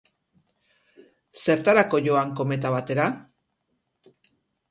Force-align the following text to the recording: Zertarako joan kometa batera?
Zertarako 1.41 2.01
joan 2.07 2.33
kometa 2.41 2.71
batera? 2.77 3.07